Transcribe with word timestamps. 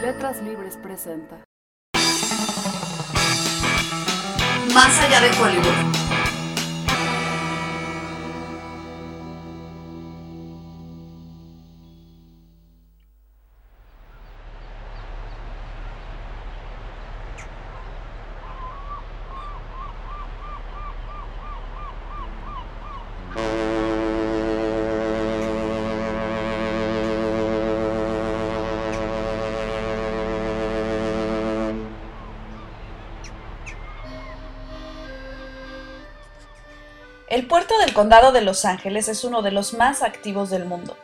Letras 0.00 0.42
Libres 0.42 0.78
presenta. 0.78 1.44
Más 4.72 4.98
allá 4.98 5.20
de 5.20 5.28
Hollywood. 5.38 6.00
El 37.30 37.46
puerto 37.46 37.78
del 37.78 37.94
condado 37.94 38.32
de 38.32 38.40
Los 38.40 38.64
Ángeles 38.64 39.06
es 39.06 39.22
uno 39.22 39.40
de 39.40 39.52
los 39.52 39.72
más 39.72 40.02
activos 40.02 40.50
del 40.50 40.64
mundo. 40.64 40.96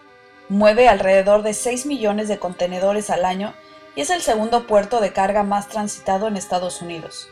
Mueve 0.49 0.89
alrededor 0.89 1.43
de 1.45 1.55
6 1.55 1.87
millones 1.87 2.27
de 2.27 2.41
contenedores 2.41 3.11
al 3.11 3.25
año 3.25 3.55
y 3.95 4.01
es 4.01 4.11
el 4.11 4.21
segundo 4.21 4.67
puerto 4.67 5.01
de 5.01 5.13
carga 5.13 5.45
más 5.45 5.69
transitado 5.69 6.27
en 6.27 6.37
Estados 6.37 6.83
Unidos. 6.83 7.29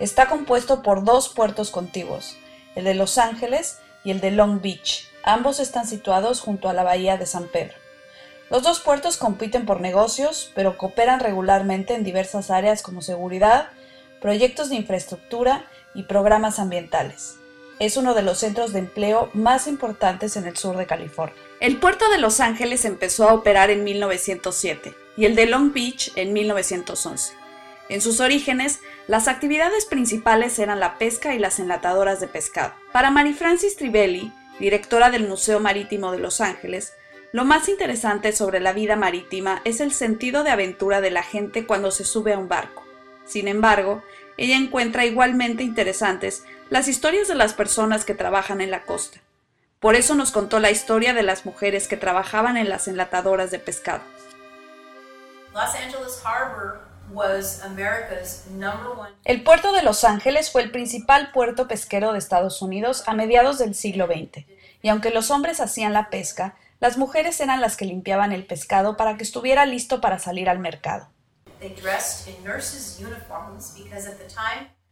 Está 0.00 0.30
compuesto 0.30 0.82
por 0.82 1.04
dos 1.04 1.28
puertos 1.28 1.70
contiguos, 1.70 2.38
el 2.74 2.84
de 2.84 2.94
Los 2.94 3.18
Ángeles 3.18 3.80
y 4.02 4.12
el 4.12 4.22
de 4.22 4.30
Long 4.30 4.62
Beach. 4.62 5.10
Ambos 5.24 5.60
están 5.60 5.86
situados 5.86 6.40
junto 6.40 6.70
a 6.70 6.72
la 6.72 6.84
bahía 6.84 7.18
de 7.18 7.26
San 7.26 7.48
Pedro. 7.48 7.76
Los 8.48 8.62
dos 8.62 8.80
puertos 8.80 9.18
compiten 9.18 9.66
por 9.66 9.82
negocios, 9.82 10.52
pero 10.54 10.78
cooperan 10.78 11.20
regularmente 11.20 11.94
en 11.94 12.02
diversas 12.02 12.50
áreas 12.50 12.80
como 12.80 13.02
seguridad, 13.02 13.68
proyectos 14.22 14.70
de 14.70 14.76
infraestructura 14.76 15.66
y 15.94 16.04
programas 16.04 16.58
ambientales 16.58 17.36
es 17.78 17.96
uno 17.96 18.14
de 18.14 18.22
los 18.22 18.38
centros 18.38 18.72
de 18.72 18.80
empleo 18.80 19.30
más 19.34 19.66
importantes 19.66 20.36
en 20.36 20.46
el 20.46 20.56
sur 20.56 20.76
de 20.76 20.86
California. 20.86 21.36
El 21.60 21.78
puerto 21.78 22.08
de 22.10 22.18
Los 22.18 22.40
Ángeles 22.40 22.84
empezó 22.84 23.28
a 23.28 23.34
operar 23.34 23.70
en 23.70 23.84
1907 23.84 24.94
y 25.16 25.24
el 25.24 25.34
de 25.34 25.46
Long 25.46 25.72
Beach 25.72 26.12
en 26.16 26.32
1911. 26.32 27.34
En 27.88 28.00
sus 28.00 28.20
orígenes, 28.20 28.80
las 29.06 29.28
actividades 29.28 29.86
principales 29.86 30.58
eran 30.58 30.78
la 30.78 30.98
pesca 30.98 31.34
y 31.34 31.38
las 31.38 31.58
enlatadoras 31.58 32.20
de 32.20 32.28
pescado. 32.28 32.74
Para 32.92 33.10
Mary 33.10 33.32
Francis 33.32 33.76
Trivelli, 33.76 34.32
directora 34.60 35.10
del 35.10 35.26
Museo 35.26 35.58
Marítimo 35.58 36.12
de 36.12 36.18
Los 36.18 36.40
Ángeles, 36.40 36.92
lo 37.32 37.44
más 37.44 37.68
interesante 37.68 38.32
sobre 38.32 38.60
la 38.60 38.72
vida 38.72 38.96
marítima 38.96 39.60
es 39.64 39.80
el 39.80 39.92
sentido 39.92 40.44
de 40.44 40.50
aventura 40.50 41.00
de 41.00 41.10
la 41.10 41.22
gente 41.22 41.66
cuando 41.66 41.90
se 41.90 42.04
sube 42.04 42.32
a 42.32 42.38
un 42.38 42.48
barco. 42.48 42.84
Sin 43.26 43.48
embargo, 43.48 44.02
ella 44.38 44.56
encuentra 44.56 45.04
igualmente 45.04 45.64
interesantes 45.64 46.44
las 46.70 46.88
historias 46.88 47.28
de 47.28 47.34
las 47.34 47.52
personas 47.52 48.04
que 48.04 48.14
trabajan 48.14 48.60
en 48.60 48.70
la 48.70 48.84
costa. 48.84 49.20
Por 49.80 49.94
eso 49.94 50.14
nos 50.14 50.30
contó 50.30 50.60
la 50.60 50.70
historia 50.70 51.12
de 51.12 51.22
las 51.22 51.44
mujeres 51.44 51.88
que 51.88 51.96
trabajaban 51.96 52.56
en 52.56 52.68
las 52.68 52.88
enlatadoras 52.88 53.50
de 53.50 53.58
pescado. 53.58 54.02
El 59.24 59.42
puerto 59.42 59.72
de 59.72 59.82
Los 59.82 60.04
Ángeles 60.04 60.50
fue 60.50 60.62
el 60.62 60.70
principal 60.70 61.32
puerto 61.32 61.66
pesquero 61.66 62.12
de 62.12 62.18
Estados 62.18 62.62
Unidos 62.62 63.02
a 63.06 63.14
mediados 63.14 63.58
del 63.58 63.74
siglo 63.74 64.06
XX, 64.06 64.44
y 64.82 64.88
aunque 64.88 65.10
los 65.10 65.30
hombres 65.30 65.60
hacían 65.60 65.92
la 65.92 66.10
pesca, 66.10 66.56
las 66.80 66.96
mujeres 66.96 67.40
eran 67.40 67.60
las 67.60 67.76
que 67.76 67.86
limpiaban 67.86 68.32
el 68.32 68.46
pescado 68.46 68.96
para 68.96 69.16
que 69.16 69.24
estuviera 69.24 69.66
listo 69.66 70.00
para 70.00 70.18
salir 70.18 70.48
al 70.48 70.58
mercado. 70.58 71.08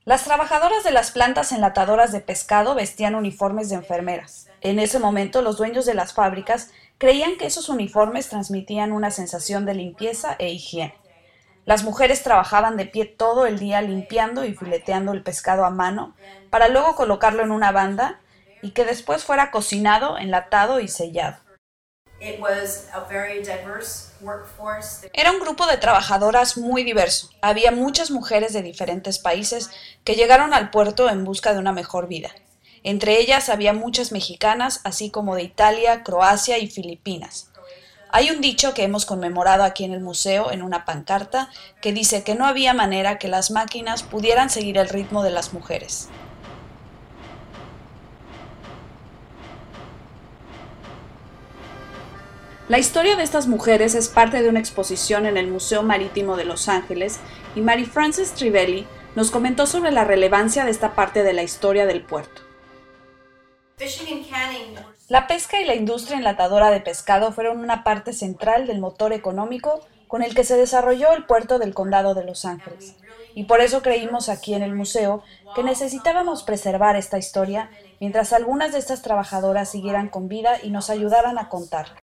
Las 0.05 0.25
trabajadoras 0.25 0.85
de 0.85 0.93
las 0.93 1.11
plantas 1.11 1.51
enlatadoras 1.51 2.13
de 2.13 2.21
pescado 2.21 2.75
vestían 2.75 3.15
uniformes 3.15 3.69
de 3.69 3.75
enfermeras. 3.75 4.47
En 4.61 4.79
ese 4.79 4.99
momento 4.99 5.43
los 5.43 5.57
dueños 5.57 5.85
de 5.85 5.95
las 5.95 6.13
fábricas 6.13 6.71
creían 6.99 7.37
que 7.37 7.47
esos 7.47 7.69
uniformes 7.69 8.29
transmitían 8.29 8.93
una 8.93 9.11
sensación 9.11 9.67
de 9.67 9.75
limpieza 9.75 10.37
e 10.39 10.51
higiene. 10.51 10.95
Las 11.65 11.83
mujeres 11.83 12.23
trabajaban 12.23 12.77
de 12.77 12.87
pie 12.87 13.05
todo 13.07 13.47
el 13.47 13.59
día 13.59 13.83
limpiando 13.83 14.45
y 14.45 14.55
fileteando 14.55 15.13
el 15.13 15.25
pescado 15.25 15.65
a 15.65 15.71
mano 15.71 16.15
para 16.51 16.69
luego 16.69 16.95
colocarlo 16.95 17.43
en 17.43 17.51
una 17.51 17.73
banda 17.73 18.21
y 18.63 18.71
que 18.71 18.85
después 18.85 19.25
fuera 19.25 19.51
cocinado, 19.51 20.19
enlatado 20.19 20.79
y 20.79 20.87
sellado. 20.87 21.39
Era 25.13 25.31
un 25.31 25.41
grupo 25.41 25.67
de 25.67 25.77
trabajadoras 25.77 26.57
muy 26.57 26.85
diverso. 26.85 27.31
Había 27.41 27.71
muchas 27.71 28.11
mujeres 28.11 28.53
de 28.53 28.63
diferentes 28.63 29.19
países 29.19 29.71
que 30.05 30.15
llegaron 30.15 30.53
al 30.53 30.71
puerto 30.71 31.09
en 31.09 31.25
busca 31.25 31.53
de 31.53 31.59
una 31.59 31.73
mejor 31.73 32.09
vida. 32.09 32.31
Entre 32.83 33.19
ellas 33.19 33.49
había 33.49 33.73
muchas 33.73 34.13
mexicanas, 34.13 34.81
así 34.85 35.11
como 35.11 35.35
de 35.35 35.43
Italia, 35.43 36.05
Croacia 36.05 36.59
y 36.59 36.69
Filipinas. 36.69 37.51
Hay 38.11 38.31
un 38.31 38.41
dicho 38.41 38.73
que 38.75 38.85
hemos 38.85 39.05
conmemorado 39.05 39.65
aquí 39.65 39.85
en 39.85 39.93
el 39.93 40.01
museo 40.01 40.53
en 40.53 40.63
una 40.63 40.85
pancarta 40.85 41.51
que 41.83 41.93
dice 41.93 42.23
que 42.23 42.35
no 42.35 42.47
había 42.47 42.73
manera 42.75 43.19
que 43.19 43.29
las 43.29 43.51
máquinas 43.51 44.03
pudieran 44.05 44.51
seguir 44.51 44.79
el 44.79 44.89
ritmo 44.89 45.23
de 45.23 45.31
las 45.31 45.53
mujeres. 45.53 46.09
La 52.69 52.81
historia 52.81 53.15
de 53.15 53.23
estas 53.23 53.47
mujeres 53.47 53.95
es 53.95 54.09
parte 54.09 54.43
de 54.43 54.49
una 54.49 54.59
exposición 54.59 55.25
en 55.27 55.37
el 55.37 55.47
Museo 55.47 55.85
Marítimo 55.85 56.37
de 56.37 56.45
Los 56.45 56.69
Ángeles 56.69 57.21
y 57.55 57.61
Mary 57.61 57.85
Frances 57.85 58.33
Trivelli 58.33 58.89
nos 59.15 59.31
comentó 59.31 59.67
sobre 59.67 59.93
la 59.93 60.03
relevancia 60.03 60.65
de 60.65 60.73
esta 60.73 60.97
parte 60.97 61.23
de 61.23 61.33
la 61.33 61.45
historia 61.45 61.87
del 61.87 62.03
puerto. 62.03 62.43
La 65.09 65.29
pesca 65.29 65.61
y 65.61 65.65
la 65.65 65.77
industria 65.77 66.19
enlatadora 66.19 66.73
de 66.73 66.81
pescado 66.81 67.31
fueron 67.31 67.61
una 67.61 67.85
parte 67.85 68.13
central 68.13 68.67
del 68.67 68.81
motor 68.81 69.13
económico 69.13 69.87
con 70.09 70.25
el 70.25 70.35
que 70.35 70.43
se 70.43 70.57
desarrolló 70.57 71.13
el 71.13 71.25
puerto 71.25 71.61
del 71.61 71.73
condado 71.73 72.15
de 72.15 72.25
Los 72.25 72.45
Ángeles. 72.45 72.97
Y 73.37 73.45
por 73.45 73.61
eso 73.61 73.81
creímos 73.81 74.29
aquí 74.29 74.55
en 74.55 74.65
el 74.65 74.75
museo 74.75 75.23
que 75.55 75.63
necesitábamos 75.63 76.43
preservar 76.43 76.97
esta 76.97 77.17
historia 77.17 77.71
mientras 78.01 78.33
algunas 78.33 78.73
de 78.73 78.81
estas 78.81 79.03
trabajadoras 79.03 79.71
siguieran 79.71 80.09
con 80.09 80.27
vida 80.27 80.59
y 80.61 80.71
nos 80.71 80.91
ayudaran 80.91 81.39
a 81.39 81.49
contar. 81.49 82.06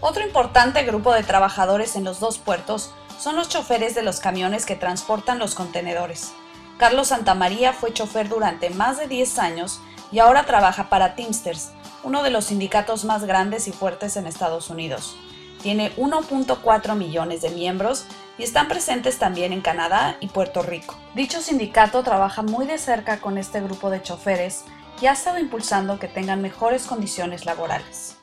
Otro 0.00 0.22
importante 0.22 0.82
grupo 0.82 1.14
de 1.14 1.22
trabajadores 1.22 1.96
en 1.96 2.04
los 2.04 2.20
dos 2.20 2.36
puertos 2.36 2.92
son 3.18 3.34
los 3.34 3.48
choferes 3.48 3.94
de 3.94 4.02
los 4.02 4.20
camiones 4.20 4.66
que 4.66 4.76
transportan 4.76 5.38
los 5.38 5.54
contenedores. 5.54 6.32
Carlos 6.76 7.08
Santamaría 7.08 7.72
fue 7.72 7.94
chofer 7.94 8.28
durante 8.28 8.68
más 8.68 8.98
de 8.98 9.08
10 9.08 9.38
años 9.38 9.80
y 10.12 10.18
ahora 10.18 10.44
trabaja 10.44 10.90
para 10.90 11.14
Teamsters, 11.14 11.70
uno 12.04 12.22
de 12.22 12.30
los 12.30 12.46
sindicatos 12.46 13.06
más 13.06 13.24
grandes 13.24 13.68
y 13.68 13.72
fuertes 13.72 14.16
en 14.18 14.26
Estados 14.26 14.68
Unidos. 14.68 15.16
Tiene 15.62 15.96
1.4 15.96 16.94
millones 16.94 17.40
de 17.40 17.48
miembros 17.48 18.04
y 18.36 18.42
están 18.42 18.68
presentes 18.68 19.18
también 19.18 19.54
en 19.54 19.62
Canadá 19.62 20.18
y 20.20 20.28
Puerto 20.28 20.60
Rico. 20.60 20.94
Dicho 21.14 21.40
sindicato 21.40 22.02
trabaja 22.02 22.42
muy 22.42 22.66
de 22.66 22.76
cerca 22.76 23.18
con 23.18 23.38
este 23.38 23.62
grupo 23.62 23.88
de 23.88 24.02
choferes 24.02 24.64
y 25.00 25.06
ha 25.06 25.12
estado 25.12 25.38
impulsando 25.38 25.98
que 25.98 26.08
tengan 26.08 26.42
mejores 26.42 26.86
condiciones 26.86 27.46
laborales 27.46 28.16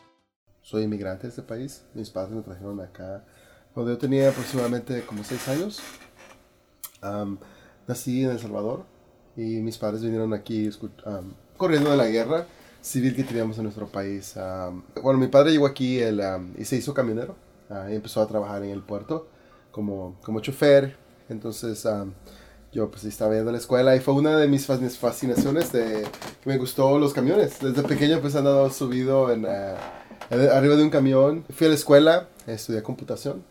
soy 0.64 0.84
inmigrante 0.84 1.24
de 1.24 1.30
este 1.30 1.44
país. 1.44 1.84
Mis 1.94 2.10
padres 2.10 2.36
me 2.36 2.42
trajeron 2.42 2.80
acá 2.80 3.24
cuando 3.74 3.92
yo 3.92 3.98
tenía 3.98 4.30
aproximadamente 4.30 5.02
como 5.06 5.24
seis 5.24 5.48
años. 5.48 5.82
nací 7.88 8.24
en 8.24 8.32
El 8.32 8.40
Salvador 8.40 8.86
y 9.36 9.60
mis 9.62 9.78
padres 9.78 10.02
vinieron 10.02 10.34
aquí 10.34 10.70
corriendo 11.58 11.92
de 11.92 11.98
la 11.98 12.08
guerra 12.08 12.46
civil 12.82 13.16
que 13.16 13.24
teníamos 13.24 13.58
en 13.58 13.64
nuestro 13.64 13.88
país. 13.88 14.36
bueno, 15.02 15.20
mi 15.20 15.28
padre 15.28 15.52
llegó 15.52 15.68
aquí 15.68 16.00
y 16.02 16.66
se 16.66 16.78
hizo 16.78 16.94
camionero 16.94 17.36
ah, 17.70 17.88
y 17.90 17.96
empezó 17.96 18.22
a 18.22 18.28
trabajar 18.28 18.64
en 18.64 18.72
el 18.72 18.82
puerto 18.82 19.28
como, 19.72 20.18
como 20.24 20.40
chofer. 20.40 20.96
Entonces 21.30 21.86
yo 22.72 22.90
pues 22.90 23.04
estaba 23.04 23.36
yendo 23.36 23.50
a 23.50 23.54
la 23.54 23.60
escuela 23.60 23.96
y 23.96 24.00
fue 24.00 24.14
una 24.14 24.38
de 24.38 24.48
mis 24.48 24.66
fascinaciones 24.66 25.72
de 25.74 26.04
que 26.42 26.50
me 26.50 26.58
gustó 26.58 26.98
los 27.00 27.14
camiones. 27.14 27.60
Desde 27.60 27.84
pequeño 27.84 28.22
pues 28.22 28.34
he 28.36 28.38
andado 28.38 28.70
subido 28.70 29.30
en... 29.30 29.46
Ah, 29.46 30.03
arriba 30.34 30.76
de 30.76 30.84
un 30.84 30.90
camión. 30.90 31.46
Fui 31.50 31.68
a 31.68 31.70
la 31.70 31.76
escuela, 31.76 32.28
estudié 32.48 32.82
computación 32.82 33.44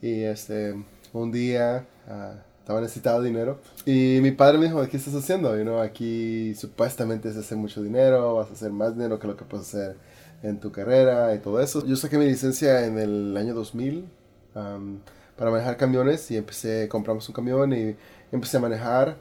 y 0.00 0.22
este, 0.22 0.74
un 1.12 1.32
día 1.32 1.86
uh, 2.08 2.38
estaba 2.60 2.80
necesitado 2.80 3.22
dinero 3.22 3.60
y 3.84 4.18
mi 4.22 4.30
padre 4.30 4.58
me 4.58 4.66
dijo, 4.66 4.86
¿qué 4.88 4.96
estás 4.96 5.14
haciendo? 5.14 5.56
You 5.56 5.62
know, 5.62 5.80
aquí 5.80 6.54
supuestamente 6.54 7.32
se 7.32 7.40
hace 7.40 7.56
mucho 7.56 7.82
dinero, 7.82 8.36
vas 8.36 8.50
a 8.50 8.52
hacer 8.52 8.70
más 8.70 8.94
dinero 8.94 9.18
que 9.18 9.26
lo 9.26 9.36
que 9.36 9.44
puedes 9.44 9.68
hacer 9.68 9.96
en 10.42 10.60
tu 10.60 10.70
carrera 10.70 11.34
y 11.34 11.38
todo 11.40 11.60
eso. 11.60 11.84
Yo 11.84 11.96
saqué 11.96 12.16
mi 12.16 12.26
licencia 12.26 12.86
en 12.86 12.98
el 12.98 13.36
año 13.36 13.54
2000 13.54 14.08
um, 14.54 14.98
para 15.36 15.50
manejar 15.50 15.76
camiones 15.76 16.30
y 16.30 16.36
empecé, 16.36 16.88
compramos 16.88 17.28
un 17.28 17.34
camión 17.34 17.72
y 17.72 17.96
empecé 18.30 18.56
a 18.58 18.60
manejar. 18.60 19.16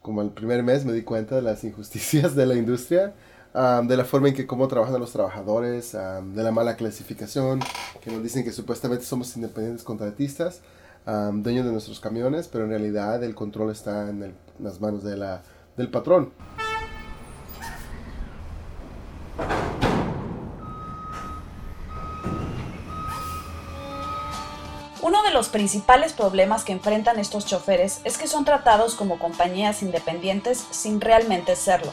Como 0.00 0.22
el 0.22 0.30
primer 0.30 0.62
mes 0.62 0.86
me 0.86 0.92
di 0.94 1.02
cuenta 1.02 1.36
de 1.36 1.42
las 1.42 1.62
injusticias 1.64 2.34
de 2.34 2.46
la 2.46 2.54
industria 2.54 3.12
de 3.58 3.96
la 3.96 4.04
forma 4.04 4.28
en 4.28 4.34
que 4.34 4.46
cómo 4.46 4.68
trabajan 4.68 5.00
los 5.00 5.10
trabajadores, 5.10 5.92
de 5.92 6.42
la 6.42 6.52
mala 6.52 6.76
clasificación, 6.76 7.60
que 8.00 8.10
nos 8.10 8.22
dicen 8.22 8.44
que 8.44 8.52
supuestamente 8.52 9.04
somos 9.04 9.34
independientes 9.34 9.84
contratistas, 9.84 10.60
dueños 11.04 11.66
de 11.66 11.72
nuestros 11.72 11.98
camiones, 11.98 12.46
pero 12.46 12.64
en 12.64 12.70
realidad 12.70 13.22
el 13.24 13.34
control 13.34 13.72
está 13.72 14.08
en, 14.10 14.34
las 14.60 14.80
manos 14.80 15.02
de 15.02 15.16
la, 15.16 15.42
del 15.76 15.90
patrón. 15.90 16.32
Uno 25.02 25.22
de 25.24 25.30
los 25.32 25.48
principales 25.48 26.12
problemas 26.12 26.64
que 26.64 26.72
enfrentan 26.72 27.18
estos 27.18 27.44
choferes 27.44 28.00
es 28.04 28.18
que 28.18 28.28
son 28.28 28.44
tratados 28.44 28.94
como 28.94 29.18
compañías 29.18 29.82
independientes 29.82 30.64
sin 30.70 31.00
realmente 31.00 31.56
serlo. 31.56 31.92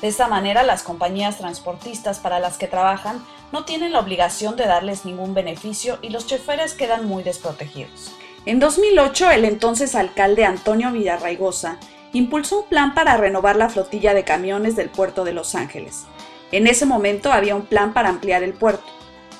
De 0.00 0.08
esta 0.08 0.28
manera, 0.28 0.62
las 0.62 0.82
compañías 0.82 1.38
transportistas 1.38 2.18
para 2.18 2.38
las 2.38 2.58
que 2.58 2.66
trabajan 2.66 3.24
no 3.52 3.64
tienen 3.64 3.92
la 3.92 4.00
obligación 4.00 4.56
de 4.56 4.66
darles 4.66 5.04
ningún 5.04 5.34
beneficio 5.34 5.98
y 6.02 6.10
los 6.10 6.26
choferes 6.26 6.74
quedan 6.74 7.06
muy 7.06 7.22
desprotegidos. 7.22 8.12
En 8.44 8.60
2008, 8.60 9.30
el 9.30 9.44
entonces 9.44 9.94
alcalde 9.94 10.44
Antonio 10.44 10.92
Villarraigosa 10.92 11.78
impulsó 12.12 12.60
un 12.60 12.68
plan 12.68 12.94
para 12.94 13.16
renovar 13.16 13.56
la 13.56 13.68
flotilla 13.68 14.14
de 14.14 14.24
camiones 14.24 14.76
del 14.76 14.90
puerto 14.90 15.24
de 15.24 15.32
Los 15.32 15.54
Ángeles. 15.54 16.04
En 16.52 16.66
ese 16.66 16.86
momento 16.86 17.32
había 17.32 17.56
un 17.56 17.66
plan 17.66 17.92
para 17.92 18.08
ampliar 18.08 18.42
el 18.42 18.52
puerto 18.52 18.96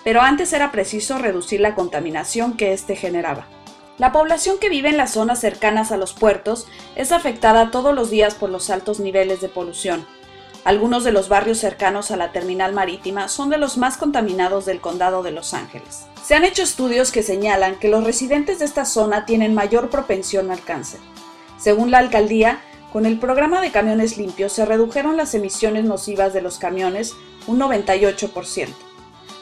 pero 0.06 0.20
antes 0.20 0.52
era 0.52 0.70
preciso 0.70 1.18
reducir 1.18 1.60
la 1.60 1.74
contaminación 1.74 2.56
que 2.56 2.72
éste 2.72 2.94
generaba. 2.94 3.48
La 3.98 4.12
población 4.12 4.60
que 4.60 4.68
vive 4.68 4.88
en 4.88 4.96
las 4.96 5.14
zonas 5.14 5.40
cercanas 5.40 5.90
a 5.90 5.96
los 5.96 6.12
puertos 6.12 6.68
es 6.94 7.10
afectada 7.10 7.72
todos 7.72 7.92
los 7.92 8.08
días 8.08 8.36
por 8.36 8.48
los 8.48 8.70
altos 8.70 9.00
niveles 9.00 9.40
de 9.40 9.48
polución. 9.48 10.06
Algunos 10.66 11.04
de 11.04 11.12
los 11.12 11.28
barrios 11.28 11.58
cercanos 11.58 12.10
a 12.10 12.16
la 12.16 12.32
terminal 12.32 12.72
marítima 12.72 13.28
son 13.28 13.50
de 13.50 13.56
los 13.56 13.78
más 13.78 13.96
contaminados 13.96 14.66
del 14.66 14.80
condado 14.80 15.22
de 15.22 15.30
Los 15.30 15.54
Ángeles. 15.54 16.06
Se 16.24 16.34
han 16.34 16.44
hecho 16.44 16.64
estudios 16.64 17.12
que 17.12 17.22
señalan 17.22 17.78
que 17.78 17.86
los 17.86 18.02
residentes 18.02 18.58
de 18.58 18.64
esta 18.64 18.84
zona 18.84 19.26
tienen 19.26 19.54
mayor 19.54 19.90
propensión 19.90 20.50
al 20.50 20.60
cáncer. 20.60 20.98
Según 21.56 21.92
la 21.92 21.98
alcaldía, 21.98 22.58
con 22.92 23.06
el 23.06 23.20
programa 23.20 23.60
de 23.60 23.70
camiones 23.70 24.18
limpios 24.18 24.54
se 24.54 24.64
redujeron 24.64 25.16
las 25.16 25.36
emisiones 25.36 25.84
nocivas 25.84 26.32
de 26.32 26.42
los 26.42 26.58
camiones 26.58 27.14
un 27.46 27.60
98%. 27.60 28.66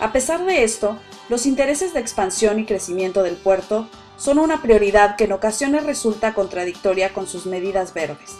A 0.00 0.12
pesar 0.12 0.44
de 0.44 0.62
esto, 0.62 0.98
los 1.30 1.46
intereses 1.46 1.94
de 1.94 2.00
expansión 2.00 2.58
y 2.58 2.66
crecimiento 2.66 3.22
del 3.22 3.36
puerto 3.36 3.88
son 4.18 4.38
una 4.38 4.60
prioridad 4.60 5.16
que 5.16 5.24
en 5.24 5.32
ocasiones 5.32 5.84
resulta 5.84 6.34
contradictoria 6.34 7.14
con 7.14 7.26
sus 7.26 7.46
medidas 7.46 7.94
verdes. 7.94 8.36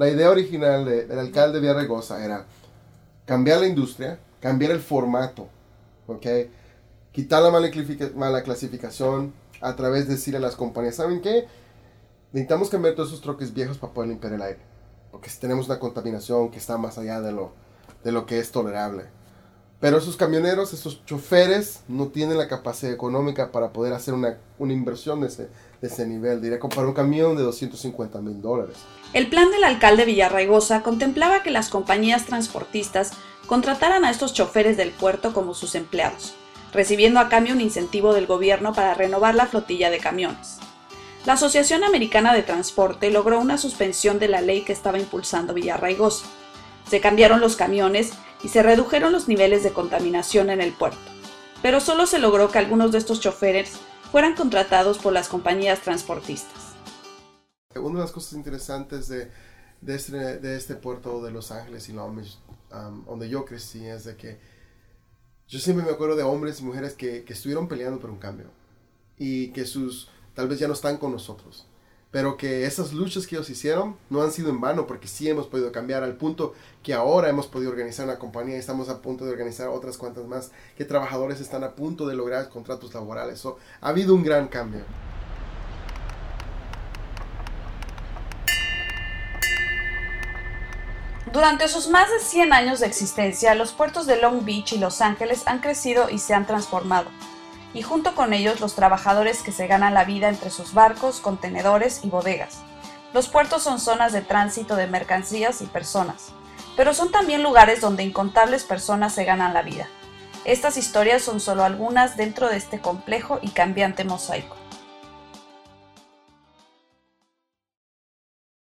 La 0.00 0.08
idea 0.08 0.30
original 0.30 0.86
del 0.86 1.18
alcalde 1.18 1.60
Villarregosa 1.60 2.24
era 2.24 2.46
cambiar 3.26 3.60
la 3.60 3.66
industria, 3.66 4.18
cambiar 4.40 4.70
el 4.70 4.80
formato, 4.80 5.46
¿okay? 6.06 6.50
quitar 7.12 7.42
la 7.42 7.50
mala, 7.50 8.42
clasificación 8.42 9.34
a 9.60 9.76
través 9.76 10.08
de 10.08 10.14
decir 10.14 10.34
a 10.34 10.40
las 10.40 10.56
compañías, 10.56 10.94
¿saben 10.94 11.20
qué? 11.20 11.44
Necesitamos 12.32 12.70
cambiar 12.70 12.94
todos 12.94 13.10
esos 13.10 13.20
troques 13.20 13.52
viejos 13.52 13.76
para 13.76 13.92
poder 13.92 14.08
limpiar 14.08 14.32
el 14.32 14.40
aire, 14.40 14.60
porque 15.10 15.28
si 15.28 15.38
tenemos 15.38 15.66
una 15.66 15.78
contaminación 15.78 16.50
que 16.50 16.56
está 16.56 16.78
más 16.78 16.96
allá 16.96 17.20
de 17.20 17.32
lo, 17.32 17.52
de 18.02 18.10
lo 18.10 18.24
que 18.24 18.38
es 18.38 18.50
tolerable. 18.50 19.04
Pero 19.80 19.96
esos 19.96 20.16
camioneros, 20.16 20.74
esos 20.74 21.04
choferes, 21.06 21.80
no 21.88 22.08
tienen 22.08 22.36
la 22.36 22.48
capacidad 22.48 22.92
económica 22.92 23.50
para 23.50 23.72
poder 23.72 23.94
hacer 23.94 24.12
una, 24.12 24.36
inversión 24.58 25.22
de 25.22 25.28
ese, 25.80 26.06
nivel. 26.06 26.42
Diría 26.42 26.60
comprar 26.60 26.84
un 26.84 26.92
camión 26.92 27.34
de 27.34 27.42
250 27.42 28.20
mil 28.20 28.42
dólares. 28.42 28.76
El 29.14 29.28
plan 29.28 29.50
del 29.50 29.64
alcalde 29.64 30.04
Villarraigosa 30.04 30.82
contemplaba 30.82 31.42
que 31.42 31.50
las 31.50 31.70
compañías 31.70 32.26
transportistas 32.26 33.12
contrataran 33.46 34.04
a 34.04 34.10
estos 34.10 34.34
choferes 34.34 34.76
del 34.76 34.90
puerto 34.90 35.32
como 35.32 35.54
sus 35.54 35.74
empleados, 35.74 36.34
recibiendo 36.74 37.18
a 37.18 37.30
cambio 37.30 37.54
un 37.54 37.62
incentivo 37.62 38.12
del 38.12 38.26
gobierno 38.26 38.74
para 38.74 38.92
renovar 38.92 39.34
la 39.34 39.46
flotilla 39.46 39.88
de 39.88 39.98
camiones. 39.98 40.58
La 41.24 41.32
Asociación 41.34 41.84
Americana 41.84 42.34
de 42.34 42.42
Transporte 42.42 43.10
logró 43.10 43.40
una 43.40 43.56
suspensión 43.56 44.18
de 44.18 44.28
la 44.28 44.42
ley 44.42 44.60
que 44.60 44.72
estaba 44.72 44.98
impulsando 44.98 45.54
Villarraigosa. 45.54 46.26
Se 46.88 47.00
cambiaron 47.00 47.40
los 47.40 47.56
camiones 47.56 48.12
y 48.42 48.48
se 48.48 48.62
redujeron 48.62 49.12
los 49.12 49.28
niveles 49.28 49.62
de 49.62 49.72
contaminación 49.72 50.50
en 50.50 50.60
el 50.60 50.72
puerto, 50.72 50.98
pero 51.62 51.80
solo 51.80 52.06
se 52.06 52.18
logró 52.18 52.50
que 52.50 52.58
algunos 52.58 52.92
de 52.92 52.98
estos 52.98 53.20
choferes 53.20 53.72
fueran 54.10 54.34
contratados 54.34 54.98
por 54.98 55.12
las 55.12 55.28
compañías 55.28 55.80
transportistas. 55.82 56.74
Una 57.76 58.00
de 58.00 58.04
las 58.04 58.12
cosas 58.12 58.32
interesantes 58.32 59.08
de, 59.08 59.30
de, 59.80 59.94
este, 59.94 60.38
de 60.38 60.56
este, 60.56 60.74
puerto 60.74 61.22
de 61.22 61.30
Los 61.30 61.52
Ángeles 61.52 61.88
y 61.88 61.92
Long 61.92 62.16
Beach, 62.16 62.38
um, 62.72 63.04
donde 63.04 63.28
yo 63.28 63.44
crecí, 63.44 63.86
es 63.86 64.04
de 64.04 64.16
que 64.16 64.38
yo 65.46 65.58
siempre 65.58 65.84
me 65.84 65.92
acuerdo 65.92 66.16
de 66.16 66.22
hombres 66.22 66.60
y 66.60 66.64
mujeres 66.64 66.94
que, 66.94 67.24
que 67.24 67.32
estuvieron 67.32 67.68
peleando 67.68 68.00
por 68.00 68.10
un 68.10 68.18
cambio 68.18 68.46
y 69.16 69.48
que 69.48 69.66
sus 69.66 70.08
tal 70.34 70.48
vez 70.48 70.58
ya 70.58 70.66
no 70.66 70.74
están 70.74 70.96
con 70.96 71.12
nosotros 71.12 71.66
pero 72.10 72.36
que 72.36 72.66
esas 72.66 72.92
luchas 72.92 73.26
que 73.26 73.36
ellos 73.36 73.50
hicieron 73.50 73.96
no 74.08 74.22
han 74.22 74.32
sido 74.32 74.50
en 74.50 74.60
vano 74.60 74.86
porque 74.86 75.06
sí 75.06 75.28
hemos 75.28 75.46
podido 75.46 75.70
cambiar 75.70 76.02
al 76.02 76.16
punto 76.16 76.54
que 76.82 76.92
ahora 76.92 77.28
hemos 77.28 77.46
podido 77.46 77.70
organizar 77.70 78.06
una 78.06 78.18
compañía 78.18 78.56
y 78.56 78.58
estamos 78.58 78.88
a 78.88 79.00
punto 79.00 79.24
de 79.24 79.30
organizar 79.30 79.68
otras 79.68 79.96
cuantas 79.96 80.26
más 80.26 80.50
que 80.76 80.84
trabajadores 80.84 81.40
están 81.40 81.62
a 81.62 81.72
punto 81.74 82.06
de 82.06 82.16
lograr 82.16 82.48
contratos 82.48 82.92
laborales. 82.94 83.44
ha 83.46 83.88
habido 83.88 84.14
un 84.14 84.24
gran 84.24 84.48
cambio. 84.48 84.82
Durante 91.32 91.68
sus 91.68 91.88
más 91.88 92.10
de 92.10 92.18
100 92.18 92.52
años 92.52 92.80
de 92.80 92.86
existencia, 92.86 93.54
los 93.54 93.70
puertos 93.70 94.06
de 94.06 94.20
Long 94.20 94.44
Beach 94.44 94.72
y 94.72 94.78
Los 94.78 95.00
Ángeles 95.00 95.44
han 95.46 95.60
crecido 95.60 96.10
y 96.10 96.18
se 96.18 96.34
han 96.34 96.44
transformado 96.44 97.08
y 97.74 97.82
junto 97.82 98.14
con 98.14 98.32
ellos 98.32 98.60
los 98.60 98.74
trabajadores 98.74 99.42
que 99.42 99.52
se 99.52 99.66
ganan 99.66 99.94
la 99.94 100.04
vida 100.04 100.28
entre 100.28 100.50
sus 100.50 100.74
barcos, 100.74 101.20
contenedores 101.20 102.00
y 102.02 102.08
bodegas. 102.08 102.58
Los 103.12 103.28
puertos 103.28 103.62
son 103.62 103.80
zonas 103.80 104.12
de 104.12 104.22
tránsito 104.22 104.76
de 104.76 104.86
mercancías 104.86 105.62
y 105.62 105.66
personas, 105.66 106.32
pero 106.76 106.94
son 106.94 107.10
también 107.10 107.42
lugares 107.42 107.80
donde 107.80 108.04
incontables 108.04 108.64
personas 108.64 109.14
se 109.14 109.24
ganan 109.24 109.54
la 109.54 109.62
vida. 109.62 109.88
Estas 110.44 110.76
historias 110.76 111.22
son 111.22 111.40
solo 111.40 111.64
algunas 111.64 112.16
dentro 112.16 112.48
de 112.48 112.56
este 112.56 112.80
complejo 112.80 113.38
y 113.42 113.50
cambiante 113.50 114.04
mosaico. 114.04 114.59